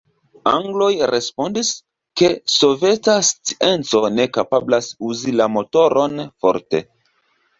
[0.51, 1.67] Angloj respondis,
[2.21, 6.83] ke soveta scienco ne kapablas uzi la motoron forte.